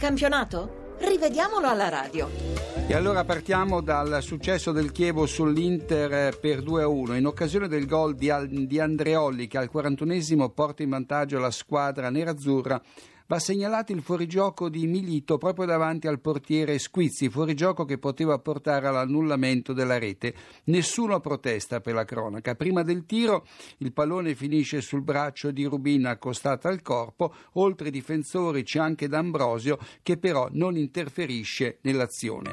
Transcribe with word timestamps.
campionato? 0.00 0.96
Rivediamolo 0.98 1.68
alla 1.68 1.90
radio. 1.90 2.30
E 2.86 2.94
allora 2.94 3.22
partiamo 3.24 3.82
dal 3.82 4.22
successo 4.22 4.72
del 4.72 4.92
Chievo 4.92 5.26
sull'Inter 5.26 6.38
per 6.38 6.62
2-1. 6.62 7.16
In 7.16 7.26
occasione 7.26 7.68
del 7.68 7.86
gol 7.86 8.14
di, 8.14 8.30
Andreolli 8.80 9.46
che 9.46 9.58
al 9.58 9.68
41esimo 9.70 10.50
porta 10.54 10.82
in 10.82 10.88
vantaggio 10.88 11.38
la 11.38 11.50
squadra 11.50 12.08
nerazzurra, 12.08 12.80
Va 13.30 13.38
segnalato 13.38 13.92
il 13.92 14.02
fuorigioco 14.02 14.68
di 14.68 14.88
Milito 14.88 15.38
proprio 15.38 15.64
davanti 15.64 16.08
al 16.08 16.18
portiere 16.18 16.80
Squizzi, 16.80 17.30
fuorigioco 17.30 17.84
che 17.84 17.96
poteva 17.96 18.36
portare 18.40 18.88
all'annullamento 18.88 19.72
della 19.72 20.00
rete. 20.00 20.34
Nessuno 20.64 21.20
protesta 21.20 21.78
per 21.78 21.94
la 21.94 22.04
cronaca. 22.04 22.56
Prima 22.56 22.82
del 22.82 23.06
tiro 23.06 23.46
il 23.78 23.92
pallone 23.92 24.34
finisce 24.34 24.80
sul 24.80 25.02
braccio 25.02 25.52
di 25.52 25.64
Rubina 25.64 26.10
accostato 26.10 26.66
al 26.66 26.82
corpo, 26.82 27.32
oltre 27.52 27.86
ai 27.86 27.92
difensori 27.92 28.64
c'è 28.64 28.80
anche 28.80 29.06
D'Ambrosio 29.06 29.78
che 30.02 30.16
però 30.16 30.48
non 30.50 30.76
interferisce 30.76 31.78
nell'azione. 31.82 32.52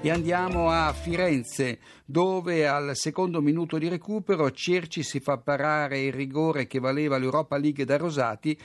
E 0.00 0.10
andiamo 0.10 0.70
a 0.70 0.90
Firenze, 0.94 1.80
dove 2.06 2.66
al 2.66 2.92
secondo 2.94 3.42
minuto 3.42 3.76
di 3.76 3.88
recupero 3.88 4.50
Cerci 4.50 5.02
si 5.02 5.20
fa 5.20 5.36
parare 5.36 6.00
il 6.00 6.12
rigore 6.14 6.66
che 6.66 6.78
valeva 6.78 7.18
l'Europa 7.18 7.58
League 7.58 7.84
da 7.84 7.98
Rosati 7.98 8.56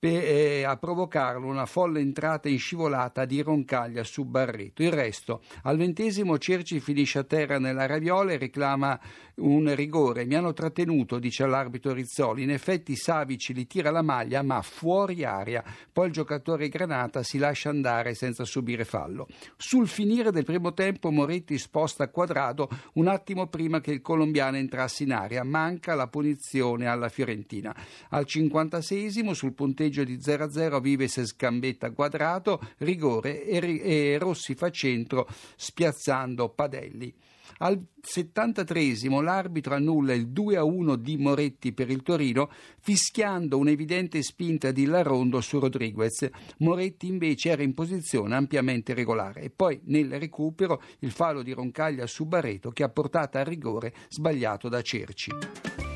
per, 0.00 0.24
eh, 0.24 0.64
a 0.64 0.78
provocarlo 0.78 1.46
una 1.46 1.66
folle 1.66 2.00
entrata 2.00 2.48
in 2.48 2.58
scivolata 2.58 3.26
di 3.26 3.42
Roncaglia 3.42 4.02
su 4.02 4.24
Barreto. 4.24 4.82
Il 4.82 4.92
resto, 4.92 5.42
al 5.64 5.76
ventesimo 5.76 6.38
Cerci 6.38 6.80
finisce 6.80 7.18
a 7.18 7.24
terra 7.24 7.58
nella 7.58 7.84
raviola 7.84 8.32
e 8.32 8.38
reclama 8.38 8.98
un 9.40 9.74
rigore. 9.74 10.24
Mi 10.24 10.34
hanno 10.34 10.54
trattenuto, 10.54 11.18
dice 11.18 11.46
l'arbitro 11.46 11.92
Rizzoli. 11.92 12.42
In 12.42 12.50
effetti 12.50 12.96
Savici 12.96 13.52
li 13.52 13.66
tira 13.66 13.90
la 13.90 14.02
maglia, 14.02 14.42
ma 14.42 14.62
fuori 14.62 15.22
aria. 15.22 15.62
Poi 15.92 16.06
il 16.06 16.12
giocatore 16.12 16.68
Granata 16.68 17.22
si 17.22 17.36
lascia 17.36 17.68
andare 17.68 18.14
senza 18.14 18.44
subire 18.44 18.84
fallo. 18.84 19.26
Sul 19.58 19.86
finire 19.86 20.30
del 20.30 20.44
primo 20.44 20.72
tempo 20.72 21.10
Moretti 21.10 21.58
sposta 21.58 22.08
quadrato 22.08 22.68
un 22.94 23.08
attimo 23.08 23.48
prima 23.48 23.80
che 23.80 23.92
il 23.92 24.00
colombiano 24.00 24.56
entrasse 24.56 25.02
in 25.02 25.12
aria. 25.12 25.44
Manca 25.44 25.94
la 25.94 26.08
punizione 26.08 26.86
alla 26.86 27.10
Fiorentina. 27.10 27.74
Al 28.10 28.24
56esimo 28.26 29.32
sul 29.32 29.52
punteggio 29.52 29.89
di 29.90 30.16
0-0 30.16 30.80
Vives 30.80 31.22
scambetta 31.24 31.90
quadrato, 31.90 32.60
rigore 32.78 33.44
e, 33.44 33.80
e 33.82 34.18
Rossi 34.18 34.54
fa 34.54 34.70
centro 34.70 35.28
spiazzando 35.56 36.48
Padelli. 36.50 37.14
Al 37.58 37.78
73 38.00 38.94
l'arbitro 39.22 39.74
annulla 39.74 40.14
il 40.14 40.28
2-1 40.28 40.94
di 40.94 41.16
Moretti 41.18 41.72
per 41.72 41.90
il 41.90 42.02
Torino, 42.02 42.50
fischiando 42.80 43.58
un'evidente 43.58 44.22
spinta 44.22 44.70
di 44.70 44.86
Larrondo 44.86 45.40
su 45.40 45.58
Rodriguez. 45.58 46.28
Moretti 46.58 47.06
invece 47.06 47.50
era 47.50 47.62
in 47.62 47.74
posizione 47.74 48.34
ampiamente 48.34 48.94
regolare. 48.94 49.42
E 49.42 49.50
poi 49.50 49.80
nel 49.84 50.18
recupero 50.18 50.80
il 51.00 51.10
fallo 51.10 51.42
di 51.42 51.52
Roncaglia 51.52 52.06
su 52.06 52.24
Barreto 52.24 52.70
che 52.70 52.82
ha 52.82 52.88
portato 52.88 53.36
al 53.36 53.44
rigore 53.44 53.92
sbagliato 54.08 54.68
da 54.68 54.80
Cerci. 54.80 55.89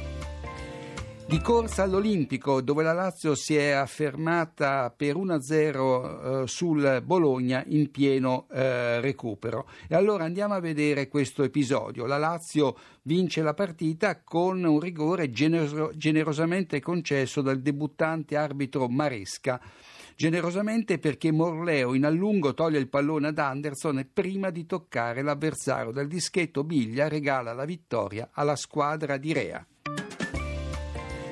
Di 1.27 1.41
corsa 1.41 1.85
all'Olimpico, 1.85 2.61
dove 2.61 2.83
la 2.83 2.93
Lazio 2.93 3.35
si 3.35 3.57
è 3.57 3.71
affermata 3.71 4.93
per 4.95 5.17
1-0 5.17 6.43
eh, 6.43 6.47
sul 6.47 7.03
Bologna 7.03 7.65
in 7.67 7.91
pieno 7.91 8.47
eh, 8.53 9.01
recupero. 9.01 9.67
E 9.89 9.95
allora 9.95 10.25
andiamo 10.25 10.53
a 10.53 10.61
vedere 10.61 11.09
questo 11.09 11.43
episodio. 11.43 12.05
La 12.05 12.19
Lazio 12.19 12.77
vince 13.03 13.41
la 13.41 13.55
partita 13.55 14.21
con 14.23 14.63
un 14.63 14.79
rigore 14.79 15.31
genero- 15.31 15.93
generosamente 15.95 16.81
concesso 16.81 17.41
dal 17.41 17.61
debuttante 17.61 18.37
arbitro 18.37 18.87
Maresca 18.89 19.61
generosamente 20.17 20.99
perché 20.99 21.33
Morleo 21.33 21.95
in 21.95 22.05
allungo 22.05 22.55
toglie 22.55 22.79
il 22.79 22.89
pallone 22.89 23.29
ad 23.29 23.39
Anderson 23.39 23.99
e 23.99 24.05
prima 24.05 24.51
di 24.51 24.65
toccare 24.65 25.23
l'avversario 25.23 25.91
dal 25.91 26.07
dischetto 26.07 26.63
Biglia 26.63 27.09
regala 27.09 27.53
la 27.53 27.65
vittoria 27.65 28.29
alla 28.33 28.55
squadra 28.55 29.17
di 29.17 29.33
Rea. 29.33 29.67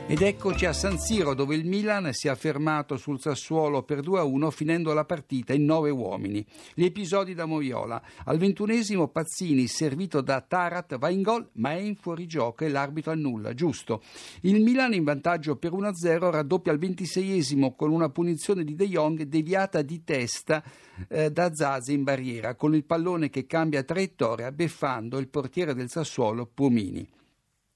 Ed 0.05 0.21
eccoci 0.21 0.67
a 0.67 0.73
San 0.75 0.99
Siro 0.99 1.33
dove 1.33 1.55
il 1.55 1.65
Milan 1.65 2.13
si 2.13 2.29
è 2.29 2.35
fermato 2.35 2.97
sul 2.97 3.21
Sassuolo 3.21 3.83
per 3.85 4.01
2-1 4.01 4.51
finendo 4.51 4.93
la 4.93 5.05
partita 5.05 5.55
in 5.55 5.65
nove 5.65 5.91
uomini. 5.91 6.45
Gli 6.75 6.85
episodi 6.85 7.33
da 7.35 7.47
Moviola. 7.47 8.03
Al 8.25 8.37
ventunesimo 8.37 9.09
Pazzini 9.09 9.67
servito 9.69 10.21
da 10.21 10.41
Tarat 10.41 10.99
va 10.99 11.09
in 11.09 11.23
gol 11.23 11.49
ma 11.55 11.71
è 11.71 11.79
in 11.79 11.95
fuorigioco 11.95 12.65
e 12.65 12.69
l'arbitro 12.69 13.13
annulla, 13.13 13.55
giusto. 13.55 14.03
Il 14.43 14.61
Milan 14.61 14.93
in 14.93 15.05
vantaggio 15.05 15.57
per 15.57 15.73
1-0 15.73 16.31
raddoppia 16.31 16.73
al 16.73 16.79
ventiseiesimo 16.79 17.75
con 17.75 17.91
una 17.91 18.11
punizione 18.11 18.65
di 18.65 18.75
De 18.75 18.89
Jong 18.89 19.23
deviata 19.23 19.81
di 19.83 20.03
testa 20.05 20.63
eh, 21.09 21.31
da 21.31 21.55
Zaze 21.55 21.93
in 21.93 22.03
barriera 22.03 22.55
con 22.55 22.75
il 22.75 22.85
pallone 22.85 23.31
che 23.31 23.47
cambia 23.47 23.83
traiettoria 23.85 24.53
beffando 24.53 25.19
il 25.19 25.29
portiere 25.29 25.75
del 25.75 25.89
Sassuolo 25.89 26.45
Pumini. 26.53 27.09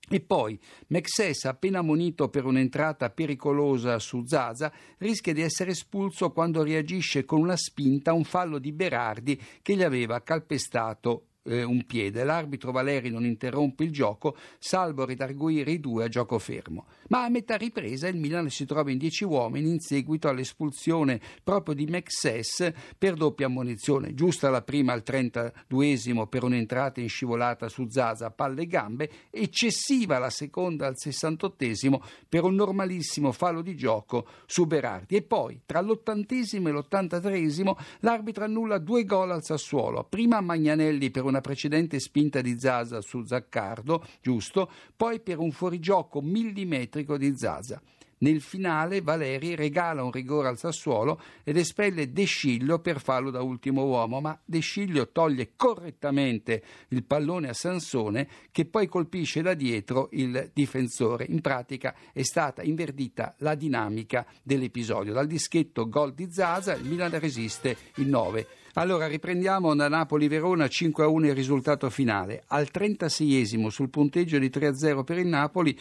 E 0.08 0.20
poi 0.20 0.58
Mexes, 0.88 1.46
appena 1.46 1.82
munito 1.82 2.28
per 2.28 2.44
un'entrata 2.44 3.10
pericolosa 3.10 3.98
su 3.98 4.24
Zaza, 4.24 4.72
rischia 4.98 5.32
di 5.32 5.42
essere 5.42 5.72
espulso 5.72 6.30
quando 6.30 6.62
reagisce 6.62 7.24
con 7.24 7.40
una 7.40 7.56
spinta 7.56 8.12
a 8.12 8.14
un 8.14 8.24
fallo 8.24 8.58
di 8.58 8.72
Berardi 8.72 9.40
che 9.62 9.74
gli 9.74 9.82
aveva 9.82 10.22
calpestato 10.22 11.24
eh, 11.46 11.62
un 11.62 11.84
piede. 11.86 12.24
L'arbitro 12.24 12.72
Valeri 12.72 13.10
non 13.10 13.24
interrompe 13.24 13.84
il 13.84 13.90
gioco, 13.90 14.36
salvo 14.58 15.04
redarguire 15.04 15.70
i 15.70 15.80
due 15.80 16.04
a 16.04 16.08
gioco 16.08 16.38
fermo. 16.38 16.86
Ma 17.08 17.24
a 17.24 17.28
metà 17.28 17.56
ripresa 17.56 18.08
il 18.08 18.16
Milan 18.16 18.50
si 18.50 18.66
trova 18.66 18.90
in 18.90 18.98
dieci 18.98 19.24
uomini 19.24 19.70
in 19.70 19.80
seguito 19.80 20.28
all'espulsione 20.28 21.20
proprio 21.42 21.74
di 21.74 21.86
Mexes 21.86 22.72
per 22.98 23.14
doppia 23.14 23.46
ammonizione. 23.46 24.14
Giusta 24.14 24.50
la 24.50 24.62
prima 24.62 24.92
al 24.92 25.02
32esimo 25.04 26.26
per 26.26 26.42
un'entrata 26.42 27.00
in 27.00 27.08
scivolata 27.08 27.68
su 27.68 27.88
Zaza, 27.88 28.30
palle 28.30 28.62
e 28.62 28.66
gambe, 28.66 29.10
eccessiva 29.30 30.18
la 30.18 30.30
seconda 30.30 30.86
al 30.86 30.94
68esimo 30.96 32.00
per 32.28 32.44
un 32.44 32.54
normalissimo 32.54 33.32
fallo 33.32 33.62
di 33.62 33.76
gioco 33.76 34.26
su 34.46 34.66
Berardi. 34.66 35.16
E 35.16 35.22
poi, 35.22 35.60
tra 35.64 35.80
l'ottantesimo 35.80 36.68
e 36.68 36.72
l'ottantatreesimo, 36.72 37.76
l'arbitro 38.00 38.44
annulla 38.44 38.78
due 38.78 39.04
gol 39.04 39.30
al 39.30 39.44
Sassuolo. 39.44 40.04
Prima 40.04 40.40
Magnanelli 40.40 41.10
per 41.10 41.24
una 41.24 41.35
una 41.36 41.40
precedente 41.40 42.00
spinta 42.00 42.40
di 42.40 42.58
Zaza 42.58 43.00
su 43.00 43.24
Zaccardo, 43.24 44.04
giusto, 44.22 44.70
poi 44.96 45.20
per 45.20 45.38
un 45.38 45.52
fuorigioco 45.52 46.20
millimetrico 46.22 47.18
di 47.18 47.36
Zaza. 47.36 47.80
Nel 48.18 48.40
finale 48.40 49.02
Valeri 49.02 49.54
regala 49.54 50.02
un 50.02 50.10
rigore 50.10 50.48
al 50.48 50.56
Sassuolo 50.56 51.20
ed 51.44 51.58
espelle 51.58 52.12
De 52.12 52.24
Sciglio 52.24 52.78
per 52.78 52.98
farlo 53.00 53.30
da 53.30 53.42
ultimo 53.42 53.84
uomo, 53.84 54.20
ma 54.20 54.38
De 54.42 54.60
Sciglio 54.60 55.10
toglie 55.10 55.52
correttamente 55.54 56.62
il 56.88 57.04
pallone 57.04 57.50
a 57.50 57.52
Sansone 57.52 58.26
che 58.50 58.64
poi 58.64 58.86
colpisce 58.86 59.42
da 59.42 59.52
dietro 59.52 60.08
il 60.12 60.50
difensore. 60.54 61.26
In 61.28 61.42
pratica 61.42 61.94
è 62.12 62.22
stata 62.22 62.62
inverdita 62.62 63.34
la 63.38 63.54
dinamica 63.54 64.24
dell'episodio. 64.42 65.12
Dal 65.12 65.26
dischetto 65.26 65.86
gol 65.86 66.14
di 66.14 66.28
Zaza 66.30 66.74
il 66.74 66.84
Milan 66.84 67.18
resiste 67.18 67.76
il 67.96 68.08
9 68.08 68.46
allora 68.78 69.06
riprendiamo 69.06 69.74
da 69.74 69.88
Napoli-Verona 69.88 70.66
5-1 70.66 71.24
il 71.24 71.34
risultato 71.34 71.88
finale. 71.88 72.42
Al 72.48 72.68
36esimo 72.70 73.68
sul 73.68 73.88
punteggio 73.88 74.38
di 74.38 74.50
3-0 74.50 75.02
per 75.02 75.16
il 75.16 75.26
Napoli 75.26 75.78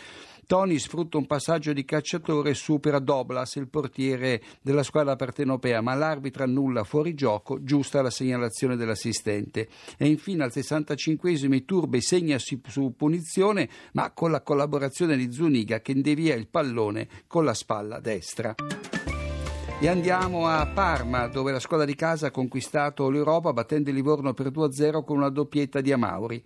Toni 0.47 0.77
sfrutta 0.77 1.17
un 1.17 1.25
passaggio 1.25 1.73
di 1.73 1.83
cacciatore 1.83 2.24
e 2.43 2.53
supera 2.53 2.99
Doblas, 2.99 3.55
il 3.55 3.67
portiere 3.67 4.41
della 4.61 4.83
squadra 4.83 5.15
partenopea, 5.15 5.81
ma 5.81 5.93
l'arbitro 5.93 6.43
annulla 6.43 6.83
fuori 6.83 7.13
gioco, 7.13 7.63
giusta 7.63 8.01
la 8.01 8.09
segnalazione 8.09 8.75
dell'assistente. 8.75 9.67
E 9.97 10.07
infine 10.07 10.43
al 10.43 10.51
65esimo 10.53 11.63
Turbe 11.65 12.01
segna 12.01 12.37
su 12.39 12.93
punizione, 12.95 13.69
ma 13.93 14.11
con 14.11 14.31
la 14.31 14.41
collaborazione 14.41 15.15
di 15.17 15.31
Zuniga 15.31 15.81
che 15.81 15.93
devia 16.01 16.35
il 16.35 16.47
pallone 16.47 17.07
con 17.27 17.45
la 17.45 17.53
spalla 17.53 17.99
destra. 17.99 18.55
E 19.77 19.87
andiamo 19.87 20.47
a 20.47 20.65
Parma, 20.67 21.27
dove 21.27 21.51
la 21.51 21.59
squadra 21.59 21.85
di 21.85 21.95
casa 21.95 22.27
ha 22.27 22.31
conquistato 22.31 23.09
l'Europa 23.09 23.51
battendo 23.53 23.89
il 23.89 23.95
Livorno 23.95 24.33
per 24.33 24.47
2-0 24.47 25.03
con 25.03 25.17
una 25.17 25.29
doppietta 25.29 25.81
di 25.81 25.91
Amauri. 25.91 26.43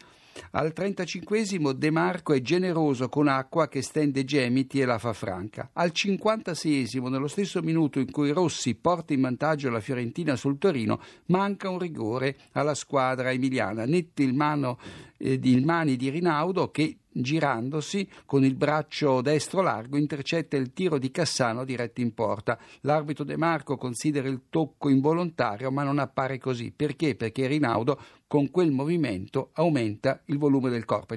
Al 0.52 0.74
35 0.74 1.76
De 1.76 1.92
Marco 1.92 2.34
è 2.34 2.42
generoso 2.42 3.10
con 3.10 3.28
acqua 3.28 3.68
che 3.68 3.82
stende 3.82 4.24
gemiti 4.24 4.80
e 4.80 4.86
la 4.86 4.98
fa 4.98 5.14
franca. 5.14 5.70
Al 5.74 5.92
56 5.92 6.88
nello 7.10 7.28
stesso 7.28 7.62
minuto 7.62 8.00
in 8.00 8.12
cui 8.12 8.32
Rossi 8.32 8.76
porta 8.76 9.14
in 9.14 9.22
vantaggio 9.22 9.70
la 9.70 9.80
Fiorentina 9.80 10.36
sul 10.36 10.58
Torino, 10.58 11.02
manca 11.28 11.70
un 11.70 11.80
rigore 11.80 12.38
alla 12.54 12.74
squadra 12.74 13.32
emiliana. 13.32 13.86
Nette 13.86 14.24
il, 14.24 14.34
mano, 14.34 14.80
eh, 15.18 15.40
il 15.42 15.66
mani 15.66 15.96
di 15.96 16.10
Rinaudo 16.10 16.72
che 16.72 16.98
girandosi 17.12 18.08
con 18.26 18.44
il 18.44 18.56
braccio 18.56 19.22
destro 19.22 19.62
largo 19.62 19.98
intercetta 19.98 20.58
il 20.58 20.74
tiro 20.74 20.98
di 20.98 21.12
Cassano 21.12 21.66
diretto 21.66 22.02
in 22.02 22.14
porta. 22.14 22.58
L'arbitro 22.82 23.24
De 23.24 23.38
Marco 23.38 23.78
considera 23.78 24.28
il 24.28 24.44
tocco 24.50 24.90
involontario 24.90 25.72
ma 25.72 25.84
non 25.84 26.00
appare 26.00 26.38
così. 26.38 26.72
Perché? 26.76 27.16
Perché 27.16 27.48
Rinaudo 27.48 28.00
con 28.28 28.52
quel 28.52 28.72
movimento 28.72 29.50
aumenta 29.54 30.22
il 30.26 30.38
volume 30.38 30.70
del 30.70 30.86
corpo. 30.86 31.08